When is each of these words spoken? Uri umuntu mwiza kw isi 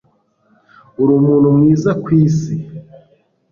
Uri 1.01 1.11
umuntu 1.19 1.47
mwiza 1.55 1.89
kw 2.03 2.07
isi 2.23 2.55